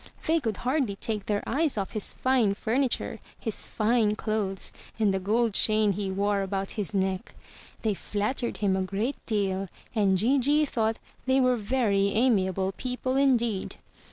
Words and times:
They 0.25 0.39
could 0.39 0.57
hardly 0.57 0.95
take 0.95 1.27
their 1.27 1.43
eyes 1.45 1.75
ofif 1.75 1.91
his 1.91 2.11
fine 2.11 2.55
furniture, 2.55 3.19
his 3.39 3.67
fine 3.67 4.15
clothes, 4.15 4.73
and 4.97 5.13
the 5.13 5.19
gold 5.19 5.53
chain 5.53 5.91
he 5.91 6.09
wore 6.09 6.41
about 6.41 6.71
his 6.71 6.91
neck. 6.91 7.35
They 7.83 7.93
flattered 7.93 8.57
him 8.57 8.75
a 8.75 8.81
great 8.81 9.23
deal; 9.27 9.67
and 9.93 10.17
Gigi 10.17 10.65
thought 10.65 10.97
they 11.27 11.39
were 11.39 11.55
very 11.55 12.13
amiable 12.13 12.71
people 12.77 13.15
indeed. 13.15 13.75